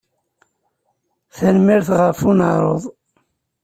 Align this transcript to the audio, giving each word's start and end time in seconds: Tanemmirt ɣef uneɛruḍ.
Tanemmirt 1.37 1.89
ɣef 1.99 2.19
uneɛruḍ. 2.29 2.83